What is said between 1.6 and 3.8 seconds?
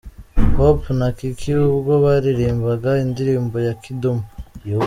ubwo baririmbaga indirimbo ya